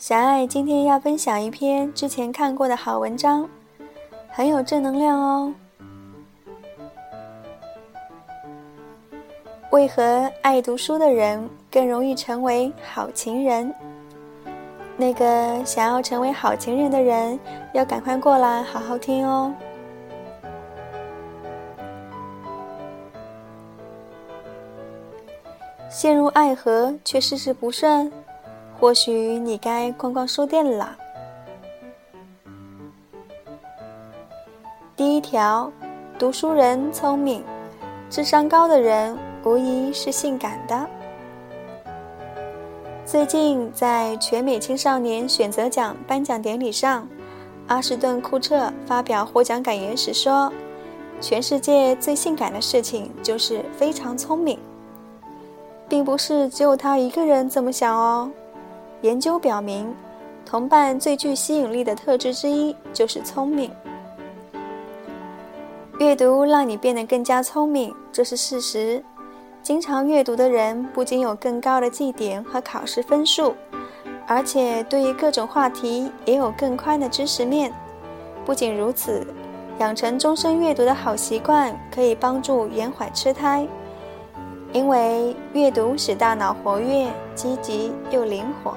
[0.00, 3.46] 小爱今天要分享一篇之前看过的好文章，
[4.30, 5.52] 很有正能量哦。
[9.72, 13.74] 为何爱读书的人更容易成为好情人？
[14.96, 17.38] 那个想要成为好情人的人，
[17.74, 19.54] 要赶快过来好好听哦。
[25.90, 28.10] 陷入爱河却事事不顺。
[28.80, 30.96] 或许你该逛逛书店了。
[34.96, 35.70] 第一条，
[36.18, 37.44] 读书人聪明，
[38.08, 40.88] 智商高的人无疑是性感的。
[43.04, 47.06] 最近在全美青少年选择奖颁奖典礼上，
[47.66, 50.50] 阿什顿·库彻发表获奖感言时说
[51.20, 54.58] ：“全世界最性感的事情就是非常聪明。”
[55.86, 58.30] 并不是只有他一个人这么想哦。
[59.02, 59.94] 研究表明，
[60.44, 63.70] 同伴最具吸引力的特质之一就是聪明。
[65.98, 69.02] 阅读让你变得更加聪明，这是事实。
[69.62, 73.54] 经常阅读的人不仅有更高的绩点和考试分数，
[74.26, 77.72] 而且对于各种话题也有更宽的知识面。
[78.44, 79.26] 不仅如此，
[79.78, 83.66] 养成终身阅读的好习惯可以帮助延缓痴呆，
[84.72, 88.72] 因为阅读使大脑活跃、积极又灵活。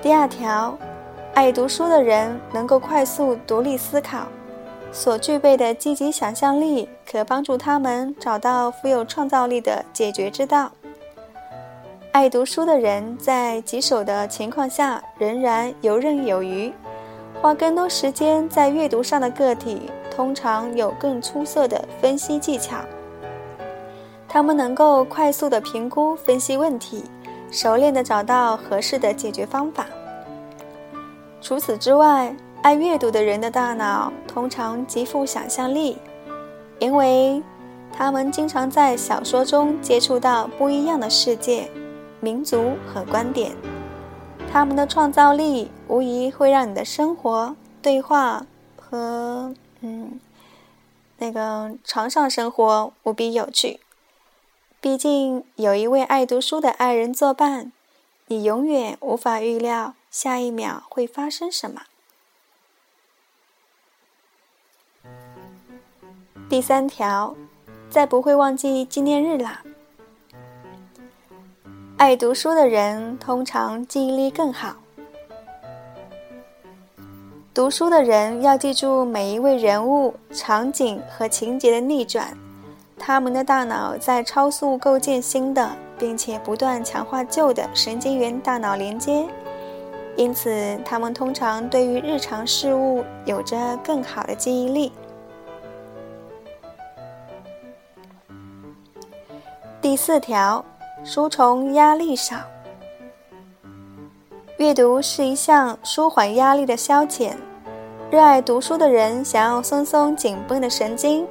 [0.00, 0.76] 第二条，
[1.34, 4.26] 爱读书的人能够快速独立思考，
[4.90, 10.72] 所具备的积极想象力可帮助他们找到富有创造力的解决之道。
[12.12, 16.72] 爱读书的人在棘手的情况下仍然游刃有余，
[17.40, 22.78] 花更多时间在阅读上的个体通常有更出色的分析技巧。
[24.32, 27.04] 他们能够快速地评估分析问题。
[27.50, 29.86] 熟练的找到合适的解决方法。
[31.42, 35.98] 除此之外，爱阅读的人的大脑通常极富想象力，
[36.78, 37.42] 因为
[37.92, 41.70] 他们经常在小说中接触到不一样的世界、
[42.20, 43.52] 民族和观点。
[44.50, 48.46] 他们的创造力无疑会让你的生活、对话
[48.80, 50.18] 和嗯
[51.18, 53.80] 那个床上生活无比有趣。
[54.82, 57.70] 毕竟有一位爱读书的爱人作伴，
[58.26, 61.82] 你永远无法预料下一秒会发生什么。
[66.48, 67.36] 第三条，
[67.88, 69.62] 再不会忘记纪念日啦。
[71.96, 74.74] 爱读书的人通常记忆力更好。
[77.54, 82.36] 读书的人要记住每一位人物、场景和情节的逆转。
[83.04, 85.68] 他们的大脑在超速构建新的，
[85.98, 89.26] 并且不断强化旧的神经元大脑连接，
[90.16, 94.92] 因此他们通常对于日常事物有着更好的记忆力。
[99.80, 100.64] 第四条，
[101.02, 102.36] 书虫压力少。
[104.58, 107.32] 阅读是一项舒缓压力的消遣，
[108.12, 111.26] 热爱读书的人想要松松紧绷的神经。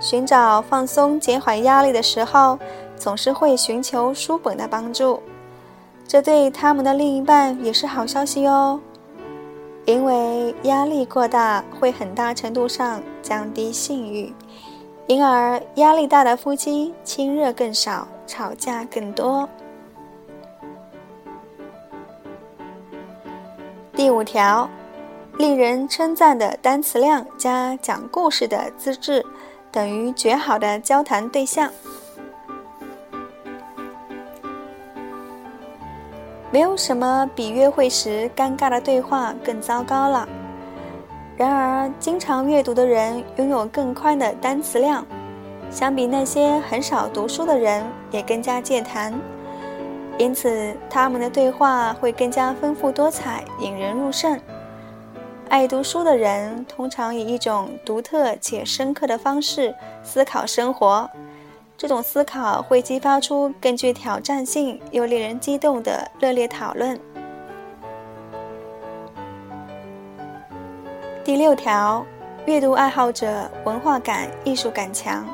[0.00, 2.58] 寻找放松、减缓压力的时候，
[2.96, 5.22] 总是会寻求书本的帮助。
[6.06, 8.78] 这对他们的另一半也是好消息哦，
[9.86, 14.32] 因为压力过大会很大程度上降低性欲，
[15.06, 19.48] 因而压力大的夫妻亲热更少，吵架更多。
[23.96, 24.68] 第五条，
[25.38, 29.24] 令人称赞的单词量加讲故事的资质。
[29.74, 31.68] 等于绝好的交谈对象。
[36.52, 40.28] 没有什么比约会时尴尬的对话更糟糕了。
[41.36, 45.04] 然而，经常阅读的人拥有更宽的单词量，
[45.72, 49.12] 相比那些很少读书的人也更加健谈，
[50.18, 54.38] 因此他们的对话会更加丰富多彩，引人入胜。
[55.54, 59.72] 爱读书的人通常以一种独特且深刻的方式
[60.02, 61.08] 思考生活，
[61.78, 66.98] 这种思考会激发出更具挑战性又令人激动的热烈讨论。
[71.22, 72.04] 第六条，
[72.46, 75.24] 阅读爱好者文化感、艺术感强。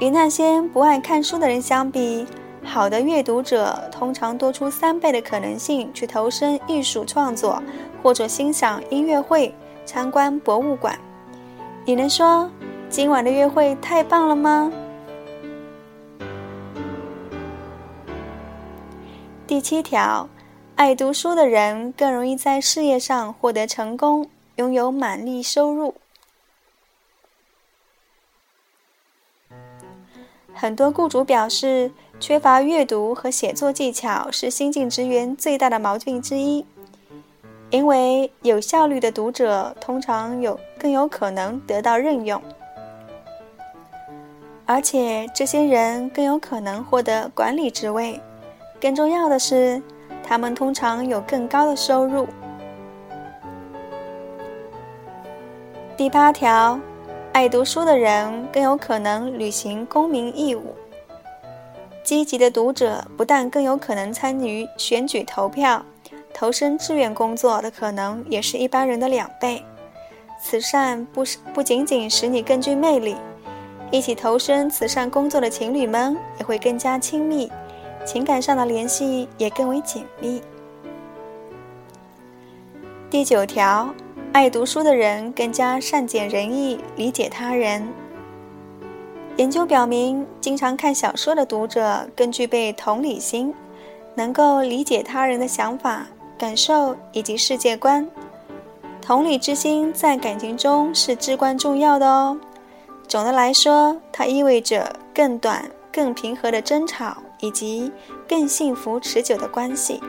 [0.00, 2.26] 与那些不爱看书的人相比，
[2.64, 7.62] 好的阅读者通常多出三倍的可能性去投身艺术创作。
[8.02, 9.54] 或者欣赏音乐会、
[9.86, 11.00] 参观博物馆，
[11.86, 12.50] 你能说
[12.90, 14.70] 今晚的约会太棒了吗？
[19.46, 20.28] 第七条，
[20.76, 25.94] 爱读书的人更容易在事业上获得成功，拥有满利收入。
[30.52, 31.90] 很多雇主表示，
[32.20, 36.64] 缺乏阅读和写作技巧是新进职员最大的毛病之一。
[37.70, 42.40] 因为有效率的读者通常有更有可能得到任用，
[44.64, 48.20] 而且这些人更有可能获得管理职位。
[48.80, 49.82] 更重要的是，
[50.22, 52.28] 他们通常有更高的收入。
[55.96, 56.78] 第八条，
[57.32, 60.74] 爱读书的人更有可能履行公民义务。
[62.04, 65.84] 积极的读者不但更有可能参与选举投票。
[66.34, 69.64] 投身志愿工作的可能也是一般人的两倍。
[70.42, 73.16] 慈善不是不仅仅使你更具魅力，
[73.90, 77.50] 一起投身慈善工作的情侣们也会更加亲密，
[78.04, 80.42] 情感上的联系也更为紧密。
[83.08, 83.94] 第九条，
[84.32, 87.88] 爱读书的人更加善解人意，理解他人。
[89.36, 93.52] 研究表明，经常看小说的读者更具备同理心，
[94.14, 96.06] 能够理解他人的想法。
[96.36, 98.06] 感受以及世界观，
[99.00, 102.36] 同理之心在感情中是至关重要的哦。
[103.06, 107.90] 总的来说，它意味着更短、更平和的争吵，以及
[108.28, 110.00] 更幸福持久的关系。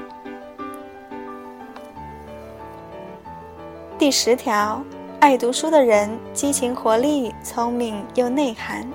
[3.99, 4.83] 第十条，
[5.19, 8.85] 爱读书的人激情活力、聪明又内涵。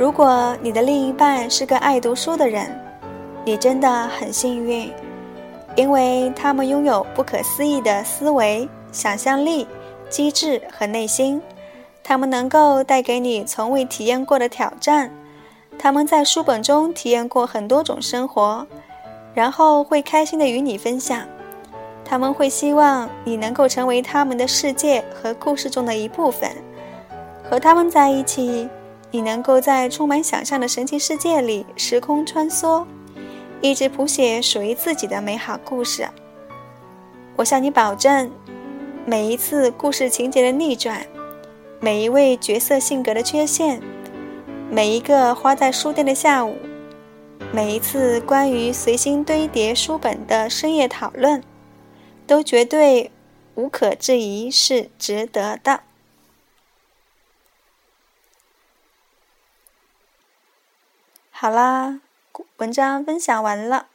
[0.00, 2.74] 如果你的另一半是个爱读书的人，
[3.44, 4.90] 你真的很幸运，
[5.76, 9.68] 因为他们拥有不可思议的思维、想象力、
[10.08, 11.42] 机智和内心。
[12.02, 15.10] 他们能够带给你从未体验过的挑战。
[15.78, 18.66] 他们在书本中体验过很多种生活，
[19.34, 21.20] 然后会开心的与你分享。
[22.06, 26.50] 他们会希望你能够成为他们的世界和故事中的一部分。
[27.44, 28.66] 和他们在一起，
[29.10, 32.84] 你能够在充满想象的神奇世界里时空穿梭。
[33.62, 36.08] 一直谱写属于自己的美好故事。
[37.36, 38.30] 我向你保证，
[39.04, 41.06] 每一次故事情节的逆转，
[41.78, 43.82] 每一位角色性格的缺陷，
[44.70, 46.56] 每一个花在书店的下午，
[47.52, 51.42] 每一次关于随心堆叠书本的深夜讨论，
[52.26, 53.10] 都绝对
[53.56, 55.80] 无可置疑是值得的。
[61.40, 62.00] 好啦。
[62.58, 63.86] 文章分享完了，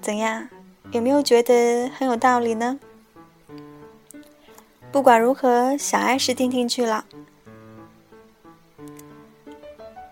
[0.00, 0.48] 怎样？
[0.92, 2.80] 有没有觉得很有道理呢？
[4.90, 7.04] 不管如何，小爱是听进去了。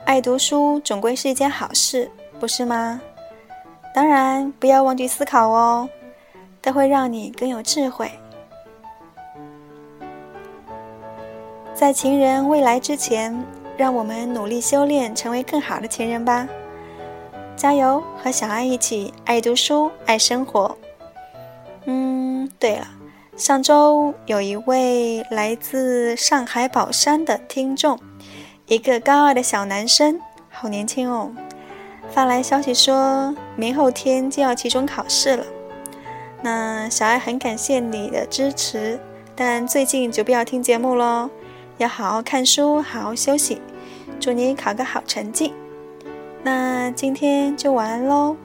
[0.04, 3.00] 爱读书总归是一件好事，不是吗？
[3.94, 5.88] 当然，不要忘记思考哦，
[6.60, 8.10] 它会让你更有智慧。
[11.72, 13.42] 在情人未来之前，
[13.78, 16.48] 让我们努力修炼，成为更好的情人吧。
[17.56, 20.76] 加油，和小爱一起爱读书、爱生活。
[21.86, 22.88] 嗯，对了，
[23.36, 27.98] 上周有一位来自上海宝山的听众，
[28.66, 30.20] 一个高二的小男生，
[30.50, 31.30] 好年轻哦，
[32.10, 35.44] 发来消息说明后天就要期中考试了。
[36.42, 39.00] 那小爱很感谢你的支持，
[39.36, 41.30] 但最近就不要听节目喽，
[41.78, 43.60] 要好好看书，好好休息。
[44.20, 45.52] 祝你考个好成绩。
[46.42, 48.36] 那今天就晚安喽。